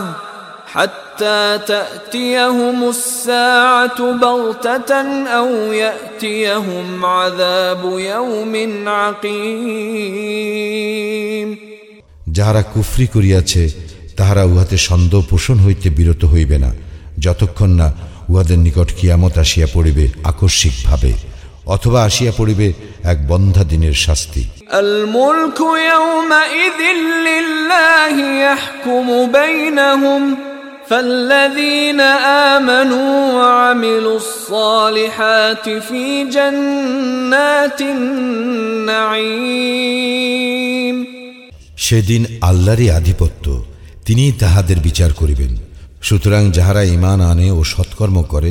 [0.66, 4.92] حتى تأتيهم الساعة بغتة
[5.28, 8.54] أو يأتيهم عذاب يوم
[8.88, 10.12] عقيم
[12.28, 13.62] যাহারা কুফরি করিয়াছে
[14.18, 16.70] তাহারা উহাতে সন্দেহ পোষণ হইতে বিরত হইবে না
[17.24, 17.88] যতক্ষণ না
[18.30, 21.12] উহাদের নিকট কিয়ামত আসিয়া পড়িবে আকস্মিকভাবে
[21.66, 22.66] অথবা আসিয়া পড়িবে
[23.12, 24.42] এক বন্ধা দিনের শাস্তি
[24.82, 25.58] الملك
[25.92, 26.80] يومئذ
[27.28, 28.14] لله
[28.46, 29.06] يحكم
[29.38, 30.22] بينهم
[30.88, 32.00] فالذين
[32.50, 37.80] آمنوا وعملوا الصالحات في جنات
[39.22, 40.96] النعيم
[41.78, 43.44] সেদিন আল্লাহরই আধিপত্য
[44.06, 45.52] তিনিই তাহাদের বিচার করিবেন
[46.02, 48.50] সুতরাং যাহারা ইমান আনে ও সৎকর্ম করে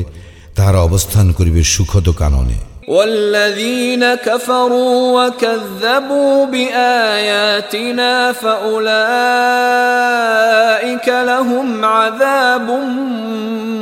[0.54, 8.98] তাহারা অবস্থান করিবে সুখদ কাননে والذين كفروا وكذبوا بآياتنا فأولئك
[11.08, 12.68] لهم عذاب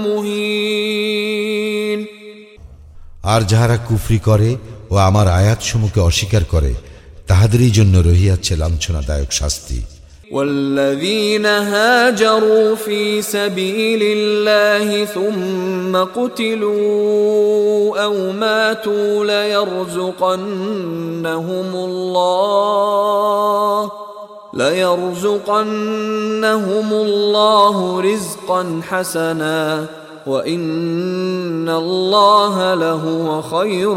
[0.04, 2.00] مهين
[3.24, 4.50] আর যাহারা কুফরি করে
[4.90, 6.72] ও আমার আয়াতসমূহকে অস্বীকার করে
[7.26, 9.78] তাহাদেরই জন্য রহিয়াছে লাঞ্ছনাদায়ক শাস্তি
[10.32, 20.44] والذين هاجروا في سبيل الله ثم قتلوا او ماتوا ليرزقنهم
[21.74, 23.90] الله
[25.50, 29.86] ليرزقنهم الله رزقا حسنا
[30.26, 33.92] وان الله لهو خير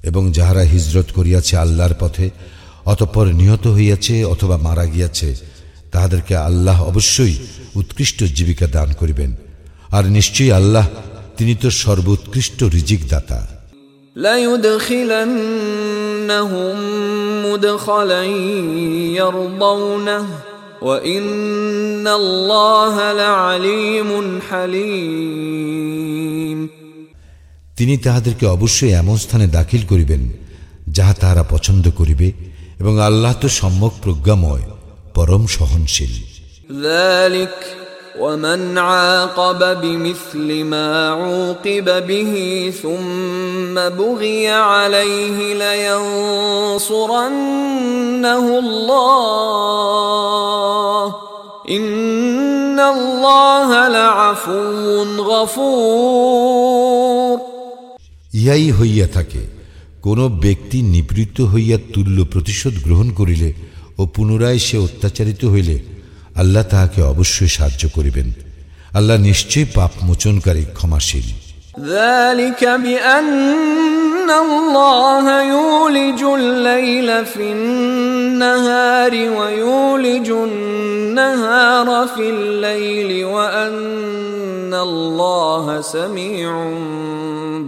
[0.09, 2.25] এবং যাহারা হিজরত করিয়াছে আল্লাহর পথে
[2.85, 5.29] অতঃপর নিহত হইয়াছে অথবা মারা গিয়াছে
[5.91, 7.35] তাহাদেরকে আল্লাহ অবশ্যই
[7.75, 9.31] উৎকৃষ্ট জীবিকা দান করিবেন
[9.91, 10.85] আর নিশ্চয়ই আল্লাহ
[11.37, 13.39] তিনি তো সর্বোৎকৃষ্ট রিজিক দাতা
[15.35, 15.55] ليدخلنهم
[17.45, 18.23] مدخلا
[19.13, 20.23] يرضونه
[20.81, 24.09] وإن الله لعليم
[24.41, 25.79] حليم
[27.77, 30.21] তিনি তাহাদেরকে অবশ্যই এমন স্থানে দাখিল করিবেন
[30.87, 32.27] যাহা তাহারা পছন্দ করিবে
[32.81, 34.65] এবং আল্লাহ তো সম্যক প্রজ্ঞাময়
[35.15, 36.13] পরম সহনশীল
[36.89, 37.57] ذلك
[38.19, 42.33] ومن عاقب بمثل ما عوقب به
[42.83, 45.37] ثم بغي عليه
[46.79, 47.25] لينصرنه
[48.59, 49.95] الله
[51.69, 56.79] إن الله لعفو غفور
[58.33, 59.41] ইহাই হইয়া থাকে
[60.03, 63.49] কোন ব্যক্তি নিবৃত্ত হইয়া তুল্য প্রতিশোধ গ্রহণ করিলে
[63.97, 65.75] ও পুনরায় সে অত্যাচারিত হইলে
[66.35, 68.27] আল্লাহ তাহাকে অবশ্যই সাহায্য করিবেন
[68.93, 71.27] আল্লাহ নিশ্চয়ই পাপ মোচনকারী ক্ষমাশীল
[71.97, 86.51] ذلك بأن الله يولج الليل في النهار ويولج النهار في الليل وأن الله سميع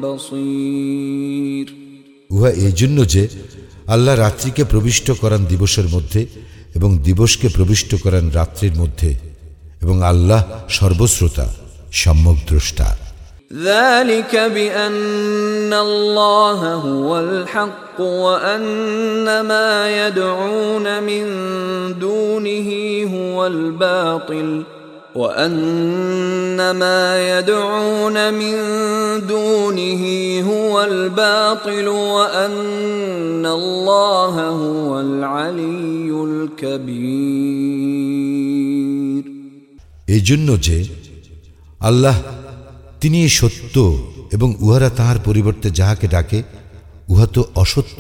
[0.04, 1.68] بصير
[2.30, 3.24] উহা এই জন্য যে
[3.88, 6.22] আল্লাহ রাত্রিকে প্রবিষ্ট করান দিবসের মধ্যে
[6.76, 9.10] এবং দিবসকে প্রবিষ্ট করান রাত্রির মধ্যে
[9.82, 11.46] এবং আল্লাহ সর্বশ্রোতা
[11.94, 12.88] সম্যক দ্রষ্টা
[13.54, 19.72] ذلك بأن الله هو الحق وأن ما
[20.02, 21.24] يدعون من
[22.00, 22.70] دونه
[23.06, 24.64] هو الباطل
[25.16, 28.56] وأن ما يدعون من
[29.28, 30.04] دونه
[30.42, 37.72] هو الباطل وأن الله هو العلي الكبير
[40.08, 40.78] এই জন্য যে
[41.82, 42.16] আল্লাহ
[43.02, 43.76] তিনি সত্য
[44.36, 46.40] এবং উহারা তাহার পরিবর্তে যাহাকে ডাকে
[47.10, 48.00] উহা তো অসত্য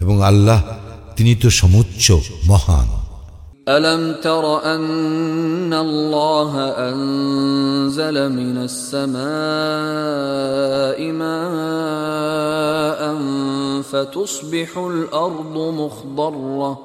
[0.00, 0.58] এবং আল্লাহ
[1.16, 2.06] তিনি তো সমুচ্চ
[2.46, 2.88] মহান
[3.68, 6.52] ألم تر أن الله
[6.88, 9.24] أنزل من السماء
[11.12, 13.00] ماء
[13.82, 16.78] فتصبح الأرض مخضرة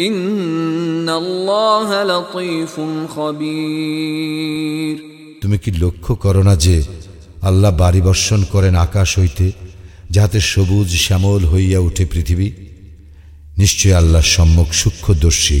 [0.00, 4.96] إن الله لطيف خبير
[5.42, 6.76] তুমি কি লক্ষ্য করো না যে
[7.42, 9.46] আল্লাহ বাড়ি বর্ষণ করেন আকাশ হইতে
[10.10, 12.48] যাহাতে সবুজ শ্যামল হইয়া উঠে পৃথিবী
[13.58, 15.60] নিশ্চয় আল্লাহ সম্যক সূক্ষ্মদর্শী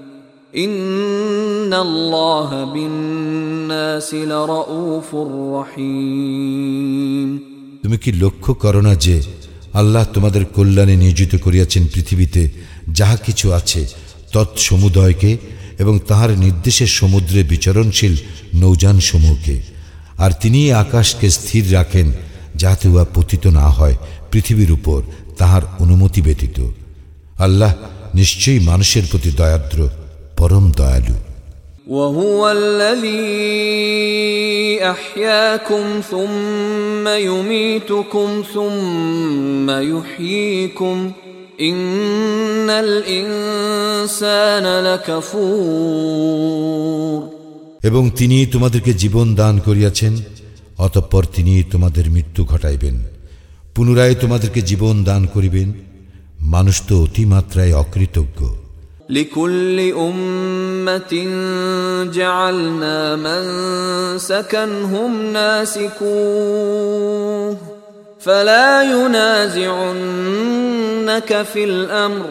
[7.83, 9.23] তুমি কি লক্ষ্য করো না যে
[9.73, 12.49] আল্লাহ তোমাদের কল্যাণে নিয়োজিত করিয়াছেন পৃথিবীতে
[12.91, 13.87] যাহা কিছু আছে
[14.33, 15.37] তৎসমুদয়কে
[15.79, 18.15] এবং তাহার নির্দেশে সমুদ্রে বিচরণশীল
[18.53, 19.61] নৌযান সমূহকে
[20.17, 22.11] আর তিনি আকাশকে স্থির রাখেন
[22.55, 23.97] যাহাতে উহা পতিত না হয়
[24.31, 25.01] পৃথিবীর উপর
[25.37, 26.69] তাহার অনুমতি ব্যতীত।
[27.39, 27.73] আল্লাহ
[28.15, 29.89] নিশ্চয়ই মানুষের প্রতি দয়াদ্র।
[30.40, 31.16] পরম দয়ালু
[31.88, 33.26] وهو الذي
[34.86, 40.96] أحياكم ثم يميتكم ثم يحييكم
[41.60, 44.64] إن الإنسان
[45.96, 47.20] لكفور
[47.82, 50.12] এবং তিনি তোমাদেরকে জীবন দান করিয়াছেন
[50.78, 52.96] অতঃপর তিনি তোমাদের মৃত্যু ঘটাইবেন
[53.74, 55.68] পুনরায় তোমাদেরকে জীবন দান করিবেন
[56.46, 58.40] মানুষ তো অতিমাত্রায় অকৃতজ্ঞ
[59.10, 61.12] لكل أمة
[62.12, 66.76] جعلنا منسكا هم ناسكوه
[68.20, 68.82] فلا
[69.62, 70.22] ينازعنك
[71.42, 72.26] في الأمر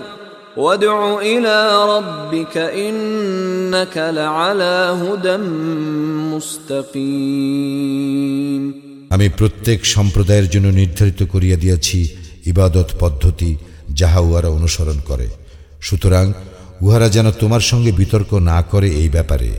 [0.58, 5.38] وادع إلى ربك إنك لعلى هدى
[7.36, 8.86] مستقيم
[9.16, 12.00] আমি প্রত্যেক সম্প্রদায়ের জন্য নির্ধারিত করিয়া দিয়াছি
[12.52, 13.52] ইবাদত পদ্ধতি
[14.00, 15.28] যাহা উহারা অনুসরণ করে
[15.82, 16.26] সুতরাং
[16.82, 19.50] উহারা যেন তোমার সঙ্গে বিতর্ক না করে এই ব্যাপারে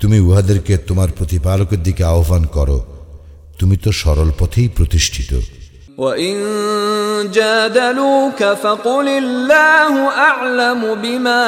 [0.00, 2.78] তুমি উহাদেরকে তোমার প্রতিপালকের দিকে আহ্বান করো
[3.58, 5.32] তুমি তো সরল পথেই প্রতিষ্ঠিত
[5.98, 6.34] وإن
[7.30, 11.42] جادلوك فقل الله أعلم بما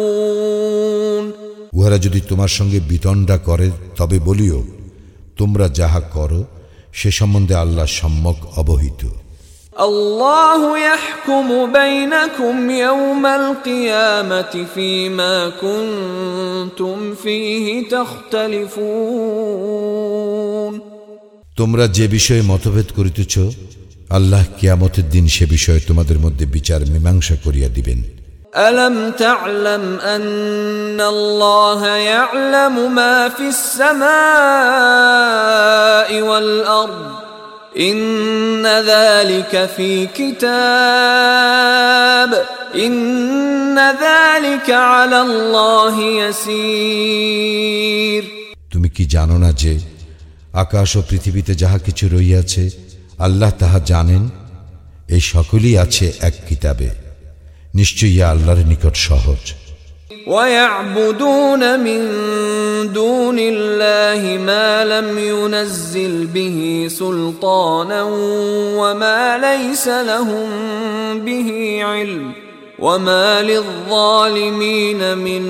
[0.00, 0.30] تعملون
[1.72, 4.60] উহারা যদি তোমার সঙ্গে বিতণ্ডা করে তবে বলিও
[5.36, 6.40] তোমরা যাহা করো
[6.92, 9.02] সে সম্বন্ধে আল্লাহ সম্যক অবহিত
[9.77, 19.35] الله يحكم بينكم يوم القيامة فيما كنتم فيه تختلفون
[21.59, 23.35] তোমরা যে বিষয়ে মতভেদ করিতেছ
[24.17, 27.99] আল্লাহ কিয়ামতের দিন সে বিষয়ে তোমাদের মধ্যে বিচার মীমাংসা করিয়া দিবেন
[28.69, 28.95] ألم
[29.25, 29.83] تعلم
[30.15, 31.81] أن الله
[32.13, 34.05] يعلم ما في السماء
[36.21, 37.24] والأرض
[37.80, 40.50] إن ذلك في كتاب
[42.76, 48.24] إن ذلك على الله يسير
[48.72, 49.74] তুমি কি জানো না যে
[50.54, 52.70] আকাশ ও পৃথিবীতে যাহা কিছু রইয়াছে
[53.18, 54.30] আল্লাহ তাহা জানেন
[55.08, 56.90] এই সকলই আছে এক কিতাবে
[57.74, 59.42] নিশ্চয়ই ইহা আল্লাহর নিকট সহজ
[60.26, 62.00] ويعبدون من
[62.92, 68.02] دون الله ما لم ينزل به سلطانا
[68.76, 70.48] وما ليس لهم
[71.20, 72.32] به علم
[72.78, 75.42] وما للظالمين من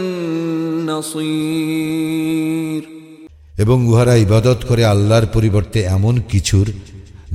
[0.86, 2.82] نصير
[3.58, 6.66] এবং উহারা ইবাদত করে আল্লাহর পরিবর্তে এমন কিছুর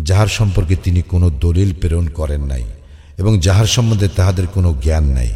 [0.04, 2.64] যাহার সম্পর্কে তিনি কোনো দলিল প্রেরণ করেন নাই
[3.18, 5.32] এবং যাহার সম্বন্ধে তাহাদের কোনো জ্ঞান নাই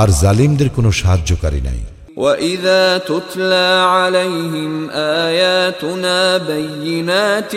[0.00, 1.80] আর জালিমদের কোনো সাহায্যকারী নাই
[2.16, 7.54] واذا تتلى عليهم اياتنا بينات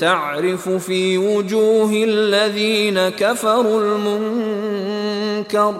[0.00, 5.74] تعرف في وجوه الذين كفروا المنكر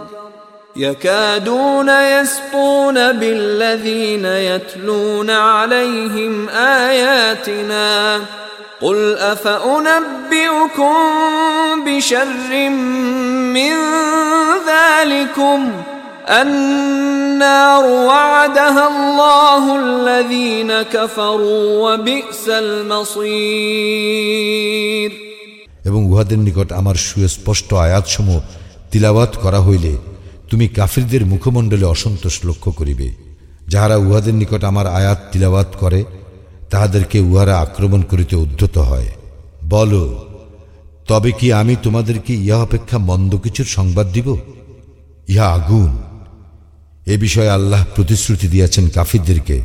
[0.76, 8.20] يكادون يسطون بالذين يتلون عليهم اياتنا
[8.80, 10.94] قل افانبئكم
[11.86, 12.68] بشر
[13.56, 13.74] من
[14.68, 15.58] ذلكم
[16.30, 22.48] النار وعدها الله الذين كفروا وبئس
[23.50, 24.30] المصير
[25.84, 28.38] এবং উহাদের নিকট আমার সুস্পষ্ট আয়াতসমূহ
[28.92, 29.92] তিলাওয়াত করা হইলে
[30.50, 33.08] তুমি কাফিরদের মুখমণ্ডলে অসন্তোষ লক্ষ্য করিবে
[33.68, 36.00] যাহারা উহাদের নিকট আমার আয়াত তিলাওয়াত করে
[36.70, 39.10] তাহাদেরকে উহারা আক্রমণ করিতে উদ্ধত হয়
[39.68, 40.04] বলো
[41.08, 44.28] তবে কি আমি তোমাদেরকে ইহা অপেক্ষা মন্দ কিছুর সংবাদ দিব
[45.28, 45.92] ইহা আগুন
[47.06, 49.56] এ বিষয়ে আল্লাহ প্রতিশ্রুতি দিয়াছেন কাফিরদেরকে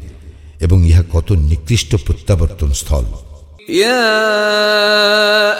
[0.61, 3.07] এবং ইহা কত নিকৃষ্ট প্রত্যাবর্তন স্থল
[3.69, 4.05] يا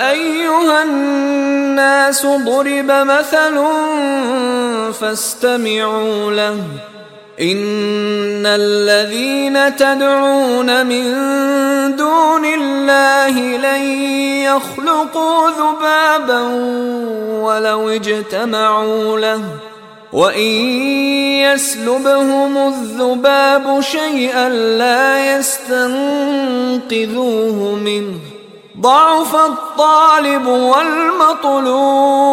[0.10, 3.56] ايها الناس ضرب مثل
[4.94, 6.58] فاستمعوا له
[7.42, 11.06] ان الذين تدعون من
[11.96, 13.84] دون الله لن
[14.50, 16.42] يخلقوا ذبابا
[17.46, 19.42] ولو اجتمعوا له
[20.14, 20.52] وان
[21.46, 25.38] يسلبهم الذباب شيئا لا
[26.60, 26.96] يستنقذوه
[27.76, 28.20] منه
[28.82, 30.46] ضعف الطالب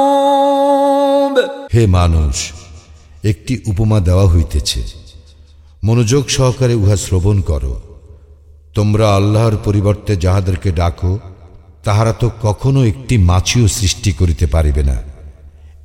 [0.02, 1.34] والمطلوب
[1.74, 2.36] হে মানুষ
[3.30, 4.80] একটি উপমা দেওয়া হইতেছে
[5.83, 7.79] মনোযোগ সহকারে উহা শ্রবণ করো।
[8.73, 11.19] তোমরা আল্লাহর পরিবর্তে যাহাদেরকে ডাকো,
[11.83, 15.01] তাহারা তো কখনো একটি মাছিও সৃষ্টি করিতে পারিবে না।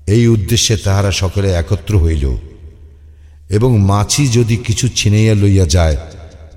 [0.07, 2.37] এই উদ্দেশ্যে তাহারা সকলে একত্র হইল।
[3.51, 5.97] এবং মাছি যদি কিছু ছিনাইয়া লইয়া যায়,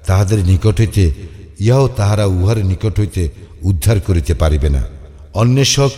[0.06, 1.14] তাহাদের নিকট হইতে,
[1.60, 3.30] ইহাও তাহারা উহার নিকট হইতে
[3.62, 4.84] উদ্ধার করিতে পারিবে না।
[5.34, 5.92] অন্বেষক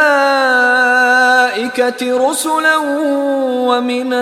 [2.31, 2.76] رسلا
[3.68, 4.12] ومن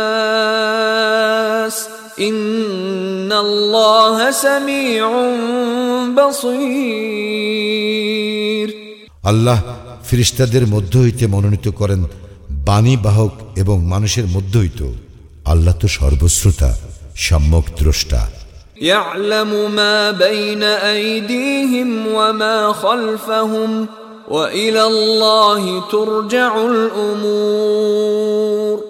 [0.00, 1.89] الناس
[2.20, 5.04] إن الله سميع
[7.76, 8.68] بصير
[9.24, 9.58] আল্লাহ
[10.08, 12.00] ফিরিস্তাদের মধ্য হইতে মনোনীত করেন
[12.66, 14.80] বাণী বাহক এবং মানুষের মধ্য হইত
[15.46, 16.70] আল্লাহ তো সর্বশ্রোতা
[17.26, 18.22] সম্যক দ্রষ্টা
[18.82, 23.86] يعلم ما بين أيديهم وما خلفهم
[24.28, 26.52] وإلى الله ترجع
[27.76, 28.89] الأمور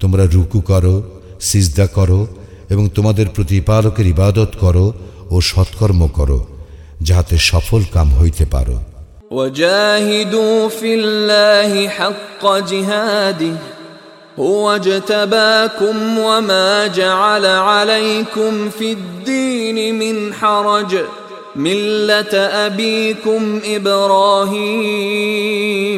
[0.00, 0.94] তোমরা রুকু করো
[1.40, 2.20] সিজদা করো
[2.70, 4.86] এবং তোমাদের প্রতিপালকের ইবাদত করো
[5.30, 6.38] ও সৎকর্ম করো
[7.02, 8.78] যাহাতে সফল কাম হইতে পারো
[9.30, 13.56] وجاهدوا في الله حق جهاده
[14.38, 20.92] هو اجتباكم وما جعل عليكم في الدين من حرج
[21.56, 22.34] مله
[22.66, 23.42] ابيكم
[25.06, 25.97] ابراهيم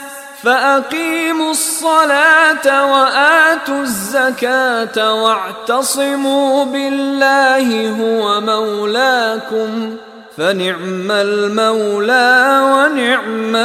[0.42, 9.96] فأقيموا الصلاة وآتوا الزكاة واعتصموا بالله هو مولاكم
[10.36, 13.56] فنعم المولى ونعم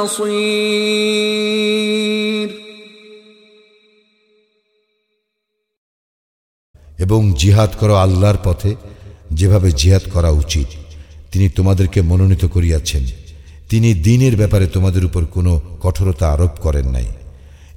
[0.00, 2.60] النصير
[7.04, 8.74] এবং জিহাদ করো আল্লাহর পথে
[9.32, 10.66] যেভাবে জিহাদ করা উচিত
[11.32, 13.23] তিনি তোমাদেরকে মনোনীত করিয়াছেন
[13.69, 17.05] তিনি দিনের ব্যাপারে তোমাদের উপর কোনো কঠোরতা আরোপ করেন নাই।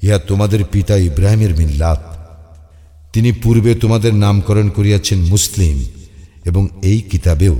[0.03, 2.19] ইহা তোমাদের পিতা ইব্রাহিমের মিল্লাত।
[3.13, 5.85] তিনি পূর্বে তোমাদের নামকরণ করিয়াছেন মুসলিম
[6.45, 7.57] এবং এই কিতাবেও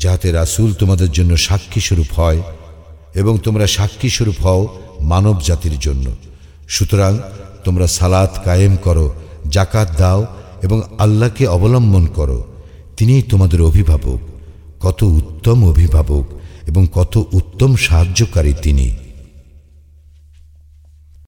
[0.00, 2.42] যাহাতে রাসূল তোমাদের জন্য সাক্ষী স্বরূপ হয়
[3.14, 4.68] এবং তোমরা সাক্ষী স্বরূপ হও
[5.00, 6.16] মানব জাতির জন্য।
[6.68, 7.18] সুতরাং
[7.64, 9.14] তোমরা সালাত কায়েম করো
[9.48, 10.26] জাকাত দাও
[10.62, 12.44] এবং আল্লাহকে অবলম্বন করো।
[12.96, 14.18] তিনিই তোমাদের অভিভাবক,
[14.80, 16.35] কত উত্তম অভিভাবক।
[16.66, 19.05] এবং কত উত্তম সাহায্যকারী তিনি।